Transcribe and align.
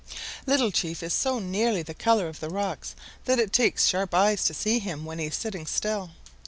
"Little 0.47 0.71
Chief 0.71 1.03
is 1.03 1.13
so 1.13 1.37
nearly 1.37 1.83
the 1.83 1.93
color 1.93 2.27
of 2.27 2.39
the 2.39 2.49
rocks 2.49 2.95
that 3.25 3.37
it 3.37 3.53
takes 3.53 3.85
sharp 3.85 4.15
eyes 4.15 4.43
to 4.45 4.53
see 4.55 4.79
him 4.79 5.05
when 5.05 5.19
he 5.19 5.27
is 5.27 5.35
sitting 5.35 5.67
still. 5.67 6.09